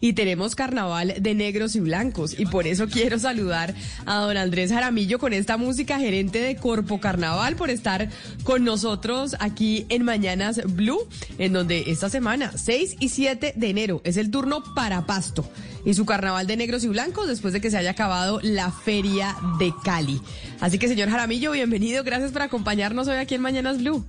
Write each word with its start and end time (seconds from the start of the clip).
Y 0.00 0.14
tenemos 0.14 0.56
carnaval 0.56 1.14
de 1.20 1.34
negros 1.36 1.76
y 1.76 1.80
blancos. 1.80 2.36
Y 2.36 2.46
por 2.46 2.66
eso 2.66 2.88
quiero 2.88 3.16
saludar 3.20 3.76
a 4.04 4.16
don 4.16 4.36
Andrés 4.36 4.72
Jaramillo 4.72 5.20
con 5.20 5.32
esta 5.32 5.56
música, 5.56 6.00
gerente 6.00 6.40
de 6.40 6.56
Corpo 6.56 6.98
Carnaval, 6.98 7.54
por 7.54 7.70
estar 7.70 8.08
con 8.42 8.64
nosotros 8.64 9.36
aquí 9.38 9.86
en 9.88 10.02
Mañanas 10.02 10.60
Blue, 10.74 10.98
en 11.38 11.52
donde 11.52 11.84
esta 11.86 12.10
semana, 12.10 12.50
6 12.56 12.96
y 12.98 13.08
7 13.08 13.52
de 13.54 13.70
enero, 13.70 14.00
es 14.02 14.16
el 14.16 14.32
turno 14.32 14.64
para 14.74 15.06
Pasto 15.06 15.48
y 15.84 15.94
su 15.94 16.04
carnaval 16.06 16.48
de 16.48 16.56
negros 16.56 16.82
y 16.82 16.88
blancos 16.88 17.28
después 17.28 17.54
de 17.54 17.60
que 17.60 17.70
se 17.70 17.78
haya 17.78 17.92
acabado 17.92 18.40
la 18.42 18.72
feria 18.72 19.36
de 19.60 19.72
Cali. 19.84 20.20
Así 20.58 20.80
que, 20.80 20.88
señor 20.88 21.08
Jaramillo, 21.08 21.52
bienvenido. 21.52 22.02
Gracias 22.02 22.32
por 22.32 22.42
acompañarnos 22.42 23.06
hoy 23.06 23.18
aquí 23.18 23.36
en 23.36 23.42
Mañanas 23.42 23.78
Blue. 23.78 24.04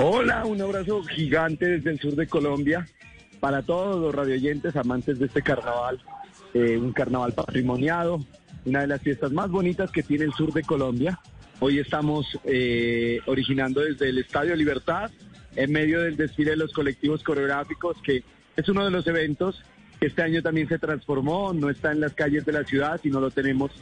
Hola, 0.00 0.44
un 0.44 0.60
abrazo 0.60 1.00
gigante 1.04 1.66
desde 1.66 1.90
el 1.90 2.00
sur 2.00 2.16
de 2.16 2.26
Colombia 2.26 2.88
para 3.42 3.62
todos 3.62 4.00
los 4.00 4.14
radioyentes 4.14 4.76
amantes 4.76 5.18
de 5.18 5.26
este 5.26 5.42
carnaval, 5.42 6.00
eh, 6.54 6.78
un 6.78 6.92
carnaval 6.92 7.32
patrimoniado, 7.32 8.24
una 8.64 8.82
de 8.82 8.86
las 8.86 9.02
fiestas 9.02 9.32
más 9.32 9.50
bonitas 9.50 9.90
que 9.90 10.04
tiene 10.04 10.26
el 10.26 10.32
sur 10.32 10.52
de 10.52 10.62
Colombia. 10.62 11.18
Hoy 11.58 11.80
estamos 11.80 12.38
eh, 12.44 13.18
originando 13.26 13.80
desde 13.80 14.10
el 14.10 14.18
Estadio 14.18 14.54
Libertad, 14.54 15.10
en 15.56 15.72
medio 15.72 16.02
del 16.02 16.16
desfile 16.16 16.52
de 16.52 16.56
los 16.56 16.72
colectivos 16.72 17.24
coreográficos, 17.24 17.96
que 18.04 18.22
es 18.56 18.68
uno 18.68 18.84
de 18.84 18.92
los 18.92 19.08
eventos 19.08 19.60
que 19.98 20.06
este 20.06 20.22
año 20.22 20.40
también 20.40 20.68
se 20.68 20.78
transformó, 20.78 21.52
no 21.52 21.68
está 21.68 21.90
en 21.90 21.98
las 21.98 22.14
calles 22.14 22.44
de 22.46 22.52
la 22.52 22.62
ciudad, 22.62 23.00
sino 23.02 23.18
lo 23.18 23.32
tenemos 23.32 23.72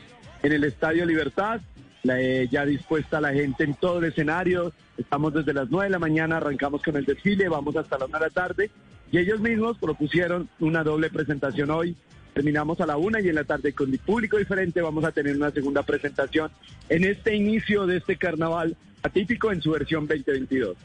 en 0.43 0.53
el 0.53 0.65
Estadio 0.65 1.05
Libertad, 1.05 1.61
eh, 2.05 2.49
ya 2.51 2.65
dispuesta 2.65 3.21
la 3.21 3.35
gente 3.35 3.65
en 3.65 3.75
todo 3.75 3.99
el 3.99 4.07
escenario, 4.07 4.73
estamos 4.97 5.35
desde 5.35 5.53
las 5.53 5.69
9 5.69 5.85
de 5.85 5.91
la 5.91 5.99
mañana, 5.99 6.39
arrancamos 6.39 6.83
con 6.83 6.97
el 6.97 7.05
desfile, 7.05 7.47
vamos 7.51 7.77
hasta 7.77 7.99
la 7.99 8.07
1 8.07 8.19
de 8.19 8.25
la 8.25 8.31
tarde, 8.31 8.71
y 9.13 9.19
ellos 9.19 9.41
mismos 9.41 9.79
propusieron 9.79 10.49
una 10.61 10.85
doble 10.85 11.11
presentación 11.11 11.71
hoy, 11.71 11.97
terminamos 12.33 12.81
a 12.81 12.87
la 12.87 12.97
una 12.97 13.21
y 13.21 13.29
en 13.29 13.35
la 13.35 13.45
tarde 13.45 13.73
con 13.73 13.91
el 13.91 13.99
público 13.99 14.37
diferente 14.37 14.81
vamos 14.81 15.05
a 15.05 15.13
tener 15.13 15.37
una 15.37 15.51
segunda 15.51 15.83
presentación 15.83 16.51
en 16.89 17.05
este 17.05 17.35
inicio 17.35 17.87
de 17.87 17.99
este 17.99 18.17
carnaval 18.17 18.77
atípico 19.03 19.51
en 19.51 19.61
su 19.61 19.73
versión 19.73 20.07
2022. 20.07 20.77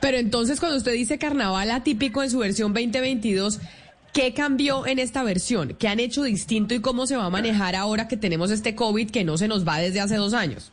Pero 0.00 0.16
entonces 0.16 0.58
cuando 0.58 0.78
usted 0.78 0.92
dice 0.92 1.18
carnaval 1.18 1.70
atípico 1.70 2.22
en 2.22 2.30
su 2.30 2.38
versión 2.38 2.72
2022, 2.72 3.60
¿qué 4.12 4.34
cambió 4.34 4.86
en 4.86 4.98
esta 4.98 5.22
versión? 5.22 5.76
¿Qué 5.78 5.86
han 5.86 6.00
hecho 6.00 6.24
distinto 6.24 6.74
y 6.74 6.80
cómo 6.80 7.06
se 7.06 7.16
va 7.16 7.26
a 7.26 7.30
manejar 7.30 7.76
ahora 7.76 8.08
que 8.08 8.16
tenemos 8.16 8.50
este 8.50 8.74
COVID 8.74 9.10
que 9.10 9.22
no 9.22 9.38
se 9.38 9.46
nos 9.46 9.66
va 9.66 9.78
desde 9.78 10.00
hace 10.00 10.16
dos 10.16 10.34
años? 10.34 10.72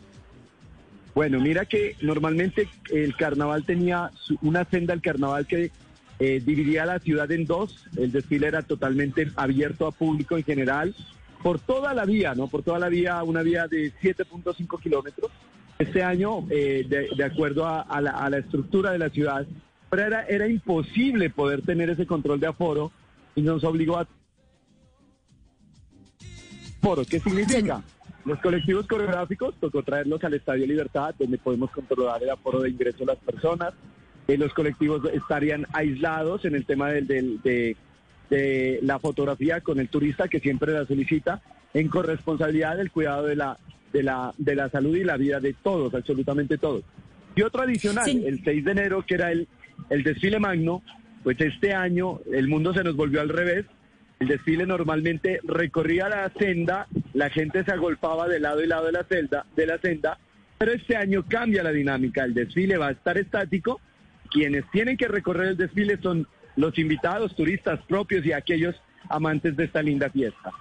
Bueno, 1.13 1.39
mira 1.39 1.65
que 1.65 1.95
normalmente 2.01 2.67
el 2.91 3.15
carnaval 3.15 3.63
tenía 3.63 4.11
una 4.41 4.65
senda 4.65 4.93
del 4.93 5.01
carnaval 5.01 5.47
que 5.47 5.71
eh, 6.19 6.41
dividía 6.43 6.85
la 6.85 6.99
ciudad 6.99 7.31
en 7.31 7.45
dos. 7.45 7.87
El 7.95 8.11
desfile 8.11 8.47
era 8.47 8.61
totalmente 8.61 9.31
abierto 9.35 9.87
a 9.87 9.91
público 9.91 10.37
en 10.37 10.43
general, 10.43 10.95
por 11.43 11.59
toda 11.59 11.93
la 11.93 12.05
vía, 12.05 12.33
¿no? 12.35 12.47
Por 12.47 12.63
toda 12.63 12.79
la 12.79 12.89
vía, 12.89 13.23
una 13.23 13.43
vía 13.43 13.67
de 13.67 13.93
7.5 14.01 14.81
kilómetros. 14.81 15.31
Este 15.77 16.03
año, 16.03 16.47
eh, 16.49 16.85
de, 17.15 17.23
acuerdo 17.23 17.67
a, 17.67 18.01
la, 18.01 18.37
estructura 18.37 18.91
de 18.91 18.97
la 18.97 19.09
ciudad, 19.09 19.45
pero 19.89 20.03
era, 20.03 20.25
era 20.25 20.47
imposible 20.47 21.29
poder 21.29 21.61
tener 21.61 21.89
ese 21.91 22.07
control 22.07 22.39
de 22.39 22.47
aforo 22.47 22.91
y 23.35 23.41
nos 23.41 23.63
obligó 23.63 23.97
a... 23.97 24.07
¿Aforo 26.79 27.03
qué 27.05 27.19
significa? 27.19 27.83
Los 28.25 28.39
colectivos 28.39 28.87
coreográficos 28.87 29.55
tocó 29.59 29.83
traerlos 29.83 30.21
al 30.23 30.33
Estadio 30.33 30.65
Libertad, 30.65 31.15
donde 31.17 31.37
podemos 31.37 31.71
controlar 31.71 32.21
el 32.23 32.29
aforo 32.29 32.61
de 32.61 32.69
ingreso 32.69 32.99
de 32.99 33.05
las 33.05 33.17
personas, 33.17 33.73
eh, 34.27 34.37
los 34.37 34.53
colectivos 34.53 35.01
estarían 35.13 35.65
aislados 35.73 36.43
en 36.45 36.55
el 36.55 36.65
tema 36.65 36.89
del, 36.89 37.07
de, 37.07 37.75
la 38.81 38.99
fotografía 38.99 39.61
con 39.61 39.79
el 39.79 39.87
turista 39.87 40.27
que 40.27 40.41
siempre 40.41 40.73
la 40.73 40.85
solicita, 40.85 41.41
en 41.73 41.87
corresponsabilidad 41.87 42.75
del 42.75 42.91
cuidado 42.91 43.25
de 43.25 43.37
la, 43.37 43.57
de 43.93 44.03
la, 44.03 44.33
de 44.37 44.55
la 44.55 44.69
salud 44.69 44.95
y 44.97 45.03
la 45.03 45.15
vida 45.15 45.39
de 45.39 45.53
todos, 45.53 45.93
absolutamente 45.93 46.57
todos. 46.57 46.83
Y 47.35 47.43
otro 47.43 47.61
adicional, 47.61 48.09
el 48.09 48.43
6 48.43 48.65
de 48.65 48.71
enero, 48.71 49.05
que 49.05 49.15
era 49.15 49.31
el, 49.31 49.47
el 49.89 50.03
desfile 50.03 50.39
magno, 50.39 50.81
pues 51.23 51.39
este 51.39 51.73
año 51.73 52.19
el 52.33 52.47
mundo 52.47 52.73
se 52.73 52.83
nos 52.83 52.95
volvió 52.95 53.21
al 53.21 53.29
revés. 53.29 53.65
El 54.19 54.27
desfile 54.27 54.65
normalmente 54.65 55.39
recorría 55.43 56.09
la 56.09 56.29
senda, 56.37 56.87
la 57.13 57.29
gente 57.29 57.63
se 57.63 57.71
agolpaba 57.71 58.27
de 58.27 58.39
lado 58.39 58.63
y 58.63 58.67
lado 58.67 58.87
de 58.87 58.91
la 58.91 59.03
celda, 59.03 59.45
de 59.55 59.67
la 59.67 59.77
senda, 59.77 60.17
pero 60.57 60.73
este 60.73 60.95
año 60.95 61.23
cambia 61.27 61.63
la 61.63 61.71
dinámica. 61.71 62.25
El 62.25 62.33
desfile 62.33 62.77
va 62.77 62.87
a 62.87 62.91
estar 62.91 63.17
estático 63.17 63.79
quienes 64.27 64.69
tienen 64.71 64.97
que 64.97 65.07
recorrer 65.07 65.49
el 65.49 65.57
desfile 65.57 65.97
son 66.01 66.27
los 66.55 66.77
invitados, 66.77 67.35
turistas 67.35 67.79
propios 67.87 68.25
y 68.25 68.31
aquellos 68.31 68.75
amantes 69.09 69.55
de 69.55 69.65
esta 69.65 69.81
linda 69.81 70.09
fiesta. 70.09 70.51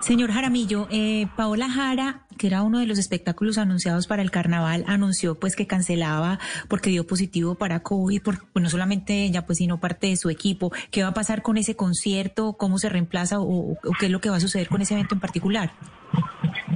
Señor 0.00 0.32
Jaramillo, 0.32 0.86
eh, 0.90 1.26
Paola 1.36 1.70
Jara, 1.70 2.26
que 2.36 2.46
era 2.46 2.62
uno 2.62 2.80
de 2.80 2.86
los 2.86 2.98
espectáculos 2.98 3.56
anunciados 3.56 4.06
para 4.06 4.20
el 4.20 4.30
carnaval, 4.30 4.84
anunció 4.86 5.38
pues 5.38 5.56
que 5.56 5.66
cancelaba 5.66 6.38
porque 6.68 6.90
dio 6.90 7.06
positivo 7.06 7.54
para 7.54 7.82
COVID, 7.82 8.20
por, 8.22 8.38
pues, 8.52 8.62
no 8.62 8.68
solamente 8.68 9.24
ella, 9.24 9.46
pues 9.46 9.58
sino 9.58 9.80
parte 9.80 10.08
de 10.08 10.16
su 10.16 10.28
equipo. 10.28 10.72
¿Qué 10.90 11.02
va 11.02 11.10
a 11.10 11.14
pasar 11.14 11.42
con 11.42 11.56
ese 11.56 11.76
concierto? 11.76 12.54
¿Cómo 12.54 12.78
se 12.78 12.88
reemplaza 12.88 13.40
o 13.40 13.78
qué 13.98 14.06
es 14.06 14.12
lo 14.12 14.20
que 14.20 14.28
va 14.28 14.36
a 14.36 14.40
suceder 14.40 14.68
con 14.68 14.82
ese 14.82 14.94
evento 14.94 15.14
en 15.14 15.20
particular? 15.20 15.72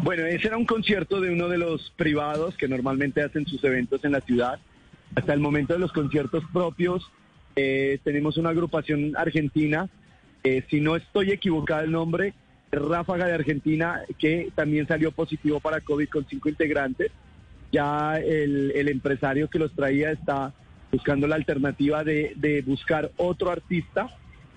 Bueno, 0.02 0.24
ese 0.24 0.46
era 0.46 0.56
un 0.56 0.66
concierto 0.66 1.20
de 1.20 1.32
uno 1.32 1.48
de 1.48 1.58
los 1.58 1.92
privados 1.96 2.56
que 2.56 2.68
normalmente 2.68 3.22
hacen 3.22 3.44
sus 3.44 3.62
eventos 3.64 4.04
en 4.04 4.12
la 4.12 4.20
ciudad. 4.20 4.60
Hasta 5.16 5.32
el 5.32 5.40
momento 5.40 5.72
de 5.72 5.78
los 5.78 5.92
conciertos 5.92 6.44
propios 6.52 7.10
eh, 7.56 7.98
tenemos 8.04 8.36
una 8.36 8.50
agrupación 8.50 9.16
argentina, 9.16 9.88
eh, 10.44 10.62
si 10.68 10.78
no 10.82 10.94
estoy 10.94 11.30
equivocado 11.30 11.84
el 11.84 11.90
nombre, 11.90 12.34
Ráfaga 12.70 13.26
de 13.26 13.32
Argentina, 13.32 14.02
que 14.18 14.50
también 14.54 14.86
salió 14.86 15.12
positivo 15.12 15.58
para 15.58 15.80
COVID 15.80 16.08
con 16.10 16.26
cinco 16.28 16.50
integrantes. 16.50 17.10
Ya 17.72 18.18
el, 18.18 18.88
empresario 18.88 19.48
que 19.48 19.58
los 19.58 19.72
traía 19.72 20.10
está 20.10 20.52
buscando 20.92 21.26
la 21.26 21.36
alternativa 21.36 22.04
de, 22.04 22.62
buscar 22.66 23.10
otro 23.16 23.50
artista 23.50 24.10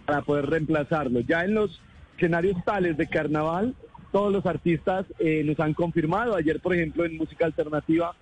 para 0.06 0.24
poder 0.24 0.48
reemplazarlo. 0.48 1.22
Ya 1.22 1.46
en 1.46 1.54
los 1.54 1.80
escenarios 2.18 2.58
tales 2.66 2.98
de 2.98 3.08
carnaval, 3.08 3.76
todos 4.12 4.34
los 4.34 4.46
artistas 4.46 5.06
eh, 5.20 5.44
nos 5.46 5.58
han 5.62 5.74
confirmado. 5.74 6.36
Ayer, 6.36 6.60
por 6.60 6.76
ejemplo, 6.76 7.06
en 7.06 7.16
música 7.16 7.46
alternativa 7.46 8.14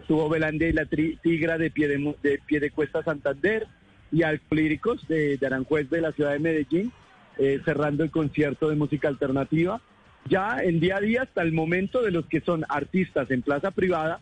estuvo 0.00 0.28
Belande 0.28 0.68
y 0.68 0.72
la 0.72 0.86
Tigra 0.86 1.58
de 1.58 1.70
pie 1.70 1.88
de, 1.88 2.14
de, 2.22 2.38
pie 2.46 2.60
de 2.60 2.70
Cuesta 2.70 3.02
Santander 3.02 3.66
y 4.12 4.22
Alcolíricos 4.22 5.06
de, 5.08 5.36
de 5.36 5.46
Aranjuez 5.46 5.88
de 5.90 6.00
la 6.00 6.12
ciudad 6.12 6.32
de 6.32 6.38
Medellín, 6.40 6.92
eh, 7.38 7.60
cerrando 7.64 8.02
el 8.02 8.10
concierto 8.10 8.68
de 8.68 8.76
música 8.76 9.08
alternativa. 9.08 9.80
Ya 10.28 10.58
en 10.62 10.80
día 10.80 10.96
a 10.96 11.00
día, 11.00 11.22
hasta 11.22 11.42
el 11.42 11.52
momento 11.52 12.02
de 12.02 12.10
los 12.10 12.26
que 12.26 12.40
son 12.40 12.64
artistas 12.68 13.30
en 13.30 13.42
plaza 13.42 13.70
privada, 13.70 14.20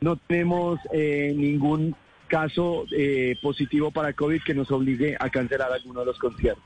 no 0.00 0.16
tenemos 0.16 0.78
eh, 0.92 1.32
ningún 1.36 1.94
caso 2.28 2.84
eh, 2.96 3.36
positivo 3.42 3.90
para 3.90 4.12
COVID 4.12 4.42
que 4.44 4.54
nos 4.54 4.70
obligue 4.70 5.16
a 5.18 5.28
cancelar 5.30 5.72
alguno 5.72 6.00
de 6.00 6.06
los 6.06 6.18
conciertos. 6.18 6.64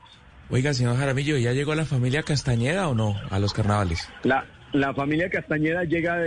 Oiga, 0.49 0.73
señor 0.73 0.95
Jaramillo, 0.97 1.37
¿ya 1.37 1.53
llegó 1.53 1.73
la 1.73 1.85
familia 1.85 2.21
Castañeda 2.21 2.87
o 2.87 2.93
no 2.93 3.15
a 3.31 3.39
los 3.39 3.51
carnavales? 3.51 4.07
La, 4.23 4.45
la 4.73 4.93
familia 4.93 5.27
Castañeda 5.29 5.83
llega 5.85 6.19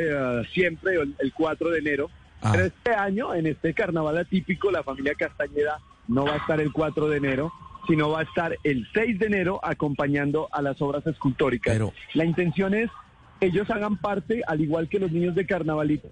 siempre 0.53 0.95
el, 0.95 1.15
el 1.21 1.33
4 1.33 1.71
de 1.71 1.79
enero 1.79 2.11
Ah. 2.43 2.53
Pero 2.53 2.65
este 2.67 2.93
año, 2.93 3.35
en 3.35 3.47
este 3.47 3.75
carnaval 3.75 4.19
atípico, 4.19 4.71
la 4.71 4.83
familia 4.83 5.15
Castañeda 5.15 5.79
no 6.07 6.25
va 6.25 6.35
a 6.35 6.37
estar 6.37 6.61
el 6.61 6.73
4 6.73 7.09
de 7.09 7.17
enero, 7.17 7.53
sino 7.87 8.11
va 8.11 8.21
a 8.21 8.23
estar 8.23 8.57
el 8.65 8.87
6 8.93 9.19
de 9.19 9.27
enero 9.27 9.61
acompañando 9.63 10.49
a 10.53 10.63
las 10.63 10.81
obras 10.81 11.07
escultóricas. 11.07 11.73
Pero... 11.73 11.93
La 12.15 12.25
intención 12.25 12.75
es 12.75 12.91
que 13.41 13.47
ellos 13.47 13.71
hagan 13.71 13.97
parte, 13.97 14.43
al 14.47 14.61
igual 14.61 14.89
que 14.89 14.99
los 14.99 15.11
niños 15.11 15.35
de 15.35 15.47
carnavalito, 15.47 16.09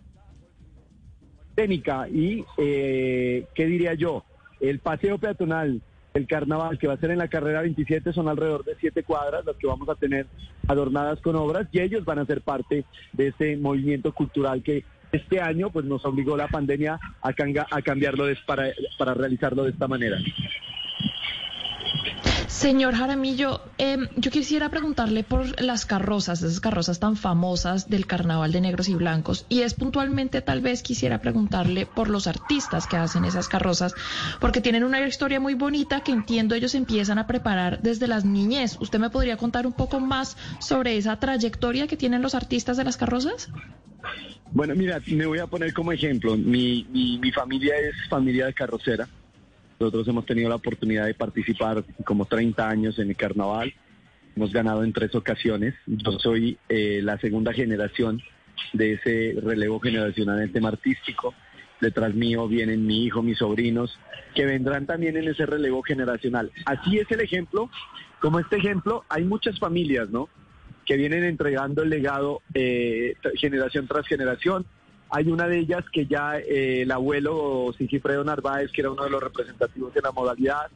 técnica 1.54 2.08
y, 2.08 2.44
eh, 2.58 3.46
¿qué 3.54 3.66
diría 3.66 3.94
yo? 3.94 4.24
El 4.60 4.78
paseo 4.78 5.18
peatonal, 5.18 5.82
el 6.14 6.26
carnaval 6.26 6.78
que 6.78 6.86
va 6.86 6.94
a 6.94 6.98
ser 6.98 7.10
en 7.10 7.18
la 7.18 7.28
carrera 7.28 7.62
27 7.62 8.12
son 8.12 8.28
alrededor 8.28 8.64
de 8.64 8.76
siete 8.80 9.02
cuadras 9.02 9.44
las 9.44 9.56
que 9.56 9.66
vamos 9.66 9.88
a 9.88 9.96
tener 9.96 10.26
adornadas 10.66 11.20
con 11.20 11.36
obras 11.36 11.68
y 11.72 11.80
ellos 11.80 12.04
van 12.04 12.18
a 12.18 12.26
ser 12.26 12.40
parte 12.40 12.84
de 13.12 13.28
ese 13.28 13.56
movimiento 13.56 14.12
cultural 14.12 14.62
que 14.62 14.84
este 15.12 15.40
año 15.40 15.70
pues 15.70 15.84
nos 15.84 16.04
obligó 16.04 16.36
la 16.36 16.48
pandemia 16.48 16.98
a, 17.22 17.32
cambiarlo 17.82 18.26
para 18.46 19.14
realizarlo 19.14 19.64
de 19.64 19.70
esta 19.70 19.88
manera. 19.88 20.18
Señor 22.56 22.94
Jaramillo, 22.94 23.60
em, 23.76 24.08
yo 24.16 24.30
quisiera 24.30 24.70
preguntarle 24.70 25.24
por 25.24 25.60
las 25.60 25.84
carrozas, 25.84 26.40
esas 26.40 26.58
carrozas 26.58 26.98
tan 26.98 27.14
famosas 27.14 27.90
del 27.90 28.06
Carnaval 28.06 28.50
de 28.50 28.62
Negros 28.62 28.88
y 28.88 28.94
Blancos, 28.94 29.44
y 29.50 29.60
es 29.60 29.74
puntualmente 29.74 30.40
tal 30.40 30.62
vez 30.62 30.82
quisiera 30.82 31.20
preguntarle 31.20 31.84
por 31.84 32.08
los 32.08 32.26
artistas 32.26 32.86
que 32.86 32.96
hacen 32.96 33.26
esas 33.26 33.48
carrozas, 33.48 33.94
porque 34.40 34.62
tienen 34.62 34.84
una 34.84 35.06
historia 35.06 35.38
muy 35.38 35.52
bonita 35.52 36.00
que 36.00 36.12
entiendo 36.12 36.54
ellos 36.54 36.74
empiezan 36.74 37.18
a 37.18 37.26
preparar 37.26 37.82
desde 37.82 38.06
las 38.06 38.24
niñez. 38.24 38.78
¿Usted 38.80 39.00
me 39.00 39.10
podría 39.10 39.36
contar 39.36 39.66
un 39.66 39.74
poco 39.74 40.00
más 40.00 40.38
sobre 40.58 40.96
esa 40.96 41.20
trayectoria 41.20 41.86
que 41.86 41.98
tienen 41.98 42.22
los 42.22 42.34
artistas 42.34 42.78
de 42.78 42.84
las 42.84 42.96
carrozas? 42.96 43.50
Bueno, 44.52 44.74
mira, 44.74 44.98
me 45.08 45.26
voy 45.26 45.40
a 45.40 45.46
poner 45.46 45.74
como 45.74 45.92
ejemplo. 45.92 46.34
Mi, 46.38 46.86
mi, 46.88 47.18
mi 47.18 47.30
familia 47.32 47.76
es 47.76 47.94
familia 48.08 48.46
de 48.46 48.54
carrocera. 48.54 49.06
Nosotros 49.78 50.08
hemos 50.08 50.24
tenido 50.24 50.48
la 50.48 50.56
oportunidad 50.56 51.06
de 51.06 51.14
participar 51.14 51.84
como 52.04 52.24
30 52.24 52.68
años 52.68 52.98
en 52.98 53.10
el 53.10 53.16
carnaval. 53.16 53.74
Hemos 54.34 54.52
ganado 54.52 54.84
en 54.84 54.92
tres 54.92 55.14
ocasiones. 55.14 55.74
Yo 55.86 56.12
soy 56.12 56.58
eh, 56.68 57.00
la 57.02 57.18
segunda 57.18 57.52
generación 57.52 58.22
de 58.72 58.94
ese 58.94 59.38
relevo 59.40 59.78
generacional 59.80 60.42
en 60.42 60.52
tema 60.52 60.68
artístico. 60.68 61.34
Detrás 61.80 62.14
mío 62.14 62.48
vienen 62.48 62.86
mi 62.86 63.04
hijo, 63.04 63.22
mis 63.22 63.38
sobrinos, 63.38 63.98
que 64.34 64.46
vendrán 64.46 64.86
también 64.86 65.16
en 65.16 65.28
ese 65.28 65.44
relevo 65.44 65.82
generacional. 65.82 66.50
Así 66.64 66.98
es 66.98 67.10
el 67.10 67.20
ejemplo. 67.20 67.70
Como 68.20 68.40
este 68.40 68.56
ejemplo, 68.56 69.04
hay 69.10 69.24
muchas 69.24 69.58
familias, 69.58 70.08
¿no? 70.08 70.30
Que 70.86 70.96
vienen 70.96 71.24
entregando 71.24 71.82
el 71.82 71.90
legado 71.90 72.40
eh, 72.54 73.14
generación 73.34 73.86
tras 73.86 74.06
generación 74.06 74.64
hay 75.10 75.30
una 75.30 75.46
de 75.46 75.58
ellas 75.58 75.84
que 75.92 76.06
ya 76.06 76.38
eh, 76.38 76.82
el 76.82 76.90
abuelo 76.90 77.72
Sigifredo 77.78 78.24
Narváez, 78.24 78.70
que 78.72 78.80
era 78.80 78.90
uno 78.90 79.04
de 79.04 79.10
los 79.10 79.22
representativos 79.22 79.94
de 79.94 80.02
la 80.02 80.12
modalidad, 80.12 80.70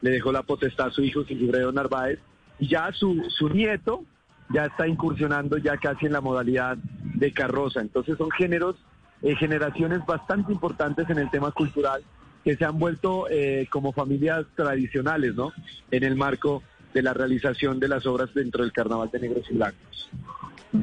le 0.00 0.10
dejó 0.10 0.32
la 0.32 0.42
potestad 0.42 0.88
a 0.88 0.90
su 0.90 1.02
hijo 1.02 1.24
Sigifredo 1.24 1.72
Narváez, 1.72 2.18
y 2.58 2.68
ya 2.68 2.90
su, 2.92 3.22
su 3.28 3.48
nieto 3.48 4.04
ya 4.50 4.66
está 4.66 4.88
incursionando 4.88 5.58
ya 5.58 5.76
casi 5.76 6.06
en 6.06 6.12
la 6.12 6.20
modalidad 6.20 6.76
de 6.76 7.32
carroza. 7.32 7.80
Entonces 7.80 8.16
son 8.16 8.30
géneros, 8.30 8.76
eh, 9.22 9.36
generaciones 9.36 10.04
bastante 10.06 10.52
importantes 10.52 11.08
en 11.10 11.18
el 11.18 11.30
tema 11.30 11.52
cultural 11.52 12.02
que 12.44 12.56
se 12.56 12.64
han 12.64 12.78
vuelto 12.78 13.28
eh, 13.28 13.66
como 13.70 13.92
familias 13.92 14.46
tradicionales, 14.54 15.34
¿no? 15.34 15.52
En 15.90 16.04
el 16.04 16.16
marco 16.16 16.62
de 16.94 17.02
la 17.02 17.12
realización 17.12 17.78
de 17.78 17.88
las 17.88 18.06
obras 18.06 18.32
dentro 18.32 18.62
del 18.62 18.72
Carnaval 18.72 19.10
de 19.12 19.20
Negros 19.20 19.44
y 19.50 19.54
Blancos. 19.54 20.10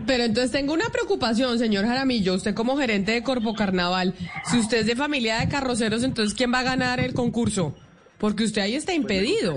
Pero 0.08 0.24
entonces 0.24 0.52
tengo 0.52 0.74
una 0.74 0.90
preocupación, 0.90 1.60
señor 1.60 1.86
Jaramillo, 1.86 2.34
usted 2.34 2.56
como 2.56 2.78
gerente 2.78 3.12
de 3.12 3.24
Corpo 3.24 3.54
Carnaval, 3.54 4.16
si 4.46 4.58
usted 4.58 4.80
es 4.80 4.86
de 4.88 4.96
familia 4.96 5.40
de 5.40 5.48
carroceros, 5.48 6.04
entonces 6.04 6.36
¿quién 6.36 6.52
va 6.52 6.60
a 6.60 6.64
ganar 6.64 7.00
el 7.00 7.14
concurso? 7.14 7.76
Porque 8.18 8.44
usted 8.44 8.64
ahí 8.64 8.76
está 8.76 8.94
impedido. 8.94 9.56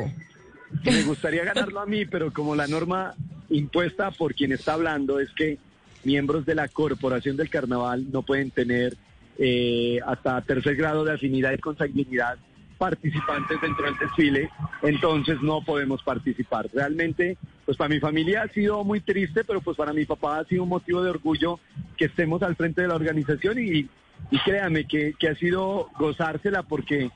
me 0.85 1.03
gustaría 1.05 1.45
ganarlo 1.45 1.81
a 1.81 1.87
mí, 1.87 2.05
pero 2.05 2.33
como 2.33 2.55
la 2.55 2.67
norma 2.67 3.15
impuesta 3.49 4.11
por 4.11 4.35
quien 4.35 4.53
está 4.53 4.75
hablando 4.75 5.19
es 5.19 5.31
que 5.31 5.59
miembros 6.05 6.45
de 6.45 6.55
la 6.55 6.69
corporación 6.69 7.37
del 7.37 7.49
carnaval 7.49 8.07
no 8.13 8.23
pueden 8.23 8.51
tener 8.51 8.97
eh, 9.39 9.99
hasta 10.07 10.41
tercer 10.43 10.77
grado 10.77 11.05
de 11.05 11.15
afinidad 11.15 11.53
y 11.53 11.59
consanguinidad 11.59 12.39
participantes 12.77 13.61
dentro 13.61 13.87
del 13.87 13.99
desfile, 13.99 14.51
entonces 14.83 15.41
no 15.43 15.65
podemos 15.65 16.03
participar. 16.03 16.69
Realmente, 16.73 17.37
pues 17.69 17.77
para 17.77 17.91
mi 17.91 18.01
familia 18.01 18.45
ha 18.45 18.49
sido 18.49 18.83
muy 18.83 19.03
triste, 19.03 19.45
pero 19.45 19.61
pues 19.61 19.77
para 19.77 19.93
mi 19.93 20.07
papá 20.07 20.39
ha 20.39 20.45
sido 20.47 20.63
un 20.63 20.71
motivo 20.71 21.03
de 21.03 21.11
orgullo 21.11 21.61
que 21.99 22.07
estemos 22.07 22.43
al 22.43 22.57
frente 22.57 22.81
de 22.81 22.89
la 22.89 22.95
organización 22.95 23.59
y, 23.59 23.87
y 24.31 24.39
créame 24.43 24.87
que, 24.87 25.13
que, 25.19 25.29
ha 25.29 25.35
sido 25.35 25.91
gozársela 25.99 26.63
porque 26.63 27.11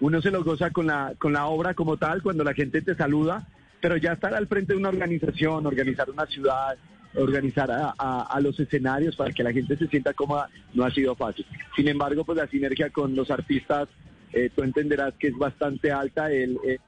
uno 0.00 0.22
se 0.22 0.30
lo 0.30 0.42
goza 0.42 0.70
con 0.70 0.86
la, 0.86 1.12
con 1.18 1.34
la 1.34 1.44
obra 1.44 1.74
como 1.74 1.98
tal, 1.98 2.22
cuando 2.22 2.42
la 2.42 2.54
gente 2.54 2.80
te 2.80 2.94
saluda, 2.94 3.46
pero 3.82 3.98
ya 3.98 4.14
estar 4.14 4.32
al 4.32 4.46
frente 4.46 4.72
de 4.72 4.78
una 4.78 4.88
organización, 4.88 5.66
organizar 5.66 6.08
una 6.08 6.24
ciudad, 6.24 6.78
organizar 7.14 7.70
a, 7.70 7.90
a, 8.22 8.40
los 8.40 8.58
escenarios 8.58 9.14
para 9.14 9.32
que 9.32 9.42
la 9.42 9.52
gente 9.52 9.76
se 9.76 9.88
sienta 9.88 10.14
cómoda, 10.14 10.48
no 10.72 10.84
ha 10.84 10.90
sido 10.90 11.16
fácil. 11.16 11.44
Sin 11.76 11.86
embargo, 11.86 12.24
pues 12.24 12.38
la 12.38 12.46
sinergia 12.46 12.88
con 12.88 13.14
los 13.14 13.30
artistas 13.30 13.90
eh, 14.32 14.48
tú 14.56 14.62
entenderás 14.62 15.12
que 15.18 15.28
es 15.28 15.36
bastante 15.36 15.92
alta, 15.92 16.32
el, 16.32 16.58
eh, 16.64 16.78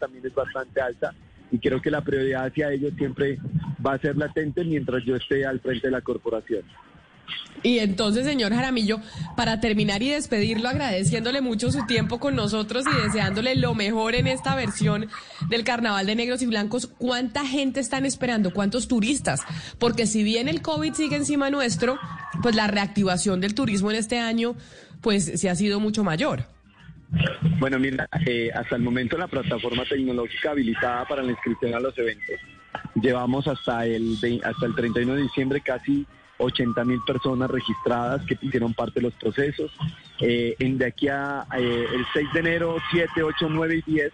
también 0.00 0.26
es 0.26 0.34
bastante 0.34 0.80
alta 0.80 1.14
y 1.50 1.58
creo 1.58 1.80
que 1.80 1.90
la 1.90 2.02
prioridad 2.02 2.46
hacia 2.46 2.72
ellos 2.72 2.92
siempre 2.96 3.38
va 3.84 3.94
a 3.94 3.98
ser 3.98 4.16
latente 4.16 4.64
mientras 4.64 5.04
yo 5.04 5.16
esté 5.16 5.44
al 5.46 5.60
frente 5.60 5.86
de 5.86 5.92
la 5.92 6.00
corporación. 6.00 6.62
Y 7.62 7.78
entonces, 7.78 8.24
señor 8.24 8.54
Jaramillo, 8.54 9.00
para 9.36 9.60
terminar 9.60 10.02
y 10.02 10.10
despedirlo, 10.10 10.68
agradeciéndole 10.68 11.40
mucho 11.40 11.72
su 11.72 11.84
tiempo 11.86 12.20
con 12.20 12.36
nosotros 12.36 12.84
y 12.86 13.02
deseándole 13.02 13.56
lo 13.56 13.74
mejor 13.74 14.14
en 14.14 14.26
esta 14.26 14.54
versión 14.54 15.08
del 15.48 15.64
Carnaval 15.64 16.06
de 16.06 16.14
Negros 16.14 16.42
y 16.42 16.46
Blancos, 16.46 16.86
¿cuánta 16.86 17.44
gente 17.44 17.80
están 17.80 18.06
esperando? 18.06 18.52
¿Cuántos 18.52 18.88
turistas? 18.88 19.40
Porque 19.78 20.06
si 20.06 20.22
bien 20.22 20.48
el 20.48 20.62
COVID 20.62 20.92
sigue 20.92 21.16
encima 21.16 21.50
nuestro, 21.50 21.98
pues 22.42 22.54
la 22.54 22.66
reactivación 22.66 23.40
del 23.40 23.54
turismo 23.54 23.90
en 23.90 23.96
este 23.96 24.18
año 24.18 24.54
pues 25.00 25.24
se 25.24 25.50
ha 25.50 25.56
sido 25.56 25.80
mucho 25.80 26.04
mayor. 26.04 26.55
Bueno, 27.58 27.78
mira, 27.78 28.08
eh, 28.26 28.50
hasta 28.54 28.76
el 28.76 28.82
momento 28.82 29.16
la 29.16 29.28
plataforma 29.28 29.84
tecnológica 29.84 30.50
habilitada 30.50 31.06
para 31.06 31.22
la 31.22 31.30
inscripción 31.30 31.74
a 31.74 31.80
los 31.80 31.96
eventos, 31.98 32.36
llevamos 32.94 33.46
hasta 33.46 33.86
el, 33.86 34.18
hasta 34.44 34.66
el 34.66 34.74
31 34.74 35.14
de 35.14 35.22
diciembre 35.22 35.60
casi 35.60 36.06
80 36.38 36.84
mil 36.84 37.00
personas 37.06 37.50
registradas 37.50 38.24
que 38.26 38.36
hicieron 38.40 38.74
parte 38.74 39.00
de 39.00 39.06
los 39.06 39.14
procesos. 39.14 39.72
Eh, 40.20 40.54
en 40.58 40.78
de 40.78 40.86
aquí 40.86 41.08
a 41.08 41.46
eh, 41.56 41.86
el 41.94 42.04
6 42.12 42.28
de 42.34 42.40
enero, 42.40 42.76
7, 42.90 43.22
8, 43.22 43.48
9 43.48 43.82
y 43.86 43.92
10, 43.92 44.12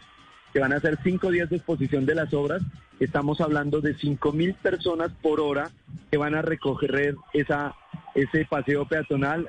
que 0.53 0.61
van 0.61 0.73
a 0.73 0.81
ser 0.81 0.99
cinco 1.03 1.31
días 1.31 1.49
de 1.51 1.57
exposición 1.57 2.05
de 2.07 2.15
las 2.15 2.33
obras, 2.35 2.63
estamos 3.01 3.41
hablando 3.41 3.81
de 3.81 3.95
5 3.95 4.33
mil 4.33 4.55
personas 4.55 5.11
por 5.23 5.41
hora 5.41 5.71
que 6.11 6.19
van 6.19 6.35
a 6.35 6.43
recoger 6.43 7.17
esa 7.33 7.75
ese 8.15 8.45
paseo 8.45 8.87
peatonal 8.87 9.49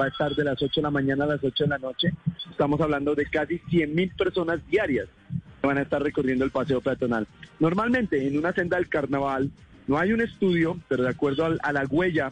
va 0.00 0.04
a 0.04 0.08
estar 0.08 0.32
de 0.36 0.44
las 0.44 0.62
8 0.62 0.72
de 0.76 0.82
la 0.82 0.90
mañana 0.90 1.24
a 1.24 1.28
las 1.28 1.42
8 1.42 1.64
de 1.64 1.70
la 1.70 1.78
noche. 1.78 2.12
Estamos 2.54 2.80
hablando 2.80 3.16
de 3.16 3.26
casi 3.26 3.58
100 3.58 3.96
mil 3.96 4.10
personas 4.10 4.64
diarias 4.68 5.08
que 5.60 5.66
van 5.66 5.78
a 5.78 5.82
estar 5.82 6.00
recorriendo 6.00 6.44
el 6.44 6.52
paseo 6.52 6.80
peatonal. 6.80 7.26
Normalmente 7.58 8.28
en 8.28 8.38
una 8.38 8.52
senda 8.52 8.76
del 8.76 8.88
carnaval 8.88 9.50
no 9.88 9.98
hay 9.98 10.12
un 10.12 10.20
estudio, 10.20 10.78
pero 10.86 11.02
de 11.02 11.08
acuerdo 11.08 11.46
a 11.60 11.72
la 11.72 11.84
huella, 11.90 12.30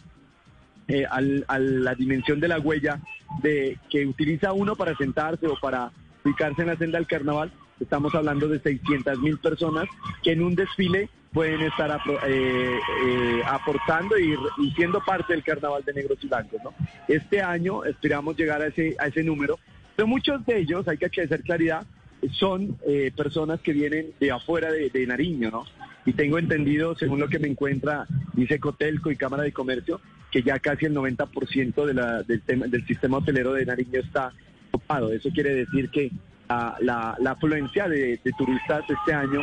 eh, 0.87 1.07
a 1.09 1.59
la 1.59 1.95
dimensión 1.97 2.39
de 2.39 2.47
la 2.47 2.61
huella 2.61 3.01
de 3.43 3.77
que 3.91 4.07
utiliza 4.07 4.53
uno 4.53 4.77
para 4.77 4.97
sentarse 4.97 5.49
o 5.49 5.57
para 5.61 5.91
ubicarse 6.25 6.63
en 6.63 6.69
la 6.69 6.77
senda 6.77 6.99
del 6.99 7.09
carnaval, 7.09 7.51
estamos 7.81 8.15
hablando 8.15 8.47
de 8.47 8.61
600 8.61 9.19
mil 9.19 9.39
personas 9.39 9.87
que 10.23 10.31
en 10.31 10.45
un 10.45 10.55
desfile 10.55 11.11
pueden 11.33 11.63
estar 11.63 12.01
eh, 12.29 12.79
eh, 13.07 13.43
aportando 13.45 14.17
y, 14.17 14.37
siendo 14.77 15.01
parte 15.05 15.33
del 15.33 15.43
carnaval 15.43 15.83
de 15.85 15.95
negros 15.95 16.19
y 16.23 16.29
blancos. 16.29 16.61
Este 17.09 17.43
año 17.43 17.83
esperamos 17.85 18.37
llegar 18.37 18.63
a 18.63 18.69
ese, 18.69 18.95
a 19.01 19.09
ese 19.09 19.25
número, 19.25 19.59
pero 20.03 20.11
muchos 20.11 20.45
de 20.47 20.59
ellos, 20.59 20.89
hay 20.89 20.99
que 20.99 21.23
hacer 21.23 21.43
claridad, 21.43 21.87
son 22.33 22.77
eh, 22.89 23.13
personas 23.17 23.61
que 23.61 23.73
vienen 23.73 24.13
de 24.19 24.33
afuera 24.33 24.73
de, 24.73 25.07
Nariño, 25.07 25.49
¿no? 25.53 25.65
Y 26.05 26.13
tengo 26.15 26.41
entendido, 26.41 26.97
según 26.97 27.21
lo 27.21 27.29
que 27.29 27.39
me 27.39 27.47
encuentra, 27.47 28.05
dice 28.33 28.59
Cotelco 28.59 29.13
y 29.13 29.17
Cámara 29.17 29.45
de 29.45 29.53
Comercio, 29.53 30.01
que 30.33 30.43
ya 30.43 30.59
casi 30.59 30.87
el 30.87 30.95
90% 30.97 31.87
de 31.87 31.95
la, 31.95 32.25
del, 32.25 32.41
tema, 32.43 32.67
del 32.67 32.85
sistema 32.85 33.19
hotelero 33.19 33.53
de 33.53 33.65
Nariño 33.65 34.01
está 34.01 34.33
ocupado. 34.73 35.13
Eso 35.13 35.31
quiere 35.31 35.55
decir 35.55 35.89
que 35.91 36.11
la, 36.49 37.17
afluencia 37.25 37.89
de, 37.89 38.19
de 38.25 38.33
turistas 38.37 38.83
este 38.91 39.15
año 39.15 39.39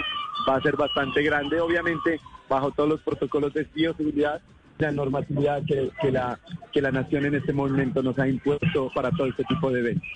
va 0.46 0.58
a 0.58 0.62
ser 0.62 0.76
bastante 0.76 1.24
grande, 1.24 1.62
obviamente 1.62 2.20
bajo 2.50 2.72
todos 2.72 2.90
los 2.90 3.00
protocolos 3.00 3.54
de 3.54 3.66
bioseguridad, 3.74 4.42
la 4.80 4.92
normatividad 4.92 5.62
que, 5.66 5.92
que, 6.02 6.12
la, 6.12 6.40
que 6.72 6.82
la 6.82 6.92
nación 6.92 7.26
en 7.26 7.36
este 7.36 7.54
momento 7.54 8.02
nos 8.02 8.18
ha 8.18 8.28
impuesto 8.28 8.90
para 8.96 9.12
todo 9.12 9.28
este 9.28 9.44
tipo 9.44 9.70
de 9.72 9.82
eventos. 9.82 10.10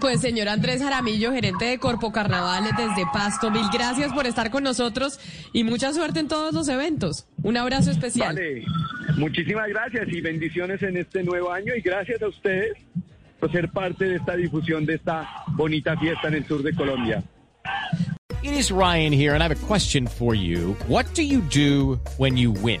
Pues 0.00 0.20
señor 0.20 0.48
Andrés 0.48 0.82
Jaramillo, 0.82 1.32
gerente 1.32 1.64
de 1.64 1.78
Corpo 1.78 2.12
Carnaval 2.12 2.64
desde 2.76 3.06
Pasto, 3.12 3.50
mil 3.50 3.64
gracias 3.72 4.12
por 4.12 4.26
estar 4.26 4.50
con 4.50 4.62
nosotros 4.62 5.18
y 5.52 5.64
mucha 5.64 5.92
suerte 5.92 6.20
en 6.20 6.28
todos 6.28 6.52
los 6.52 6.68
eventos. 6.68 7.26
Un 7.42 7.56
abrazo 7.56 7.90
especial. 7.90 8.34
Vale, 8.34 8.64
muchísimas 9.16 9.68
gracias 9.68 10.08
y 10.08 10.20
bendiciones 10.20 10.82
en 10.82 10.98
este 10.98 11.22
nuevo 11.22 11.50
año 11.50 11.74
y 11.74 11.80
gracias 11.80 12.20
a 12.20 12.28
ustedes 12.28 12.76
por 13.40 13.50
ser 13.50 13.70
parte 13.70 14.04
de 14.04 14.16
esta 14.16 14.36
difusión 14.36 14.84
de 14.84 14.96
esta 14.96 15.26
bonita 15.48 15.96
fiesta 15.96 16.28
en 16.28 16.34
el 16.34 16.44
sur 16.44 16.62
de 16.62 16.74
Colombia. 16.74 17.22
It 18.42 18.52
is 18.52 18.72
Ryan 18.72 19.12
here, 19.12 19.34
and 19.34 19.42
I 19.42 19.48
have 19.48 19.52
a 19.52 19.66
question 19.66 20.06
for 20.06 20.34
you. 20.34 20.76
What 20.88 21.06
do 21.14 21.22
you 21.22 21.40
do 21.40 22.00
when 22.18 22.36
you 22.36 22.50
win? 22.50 22.80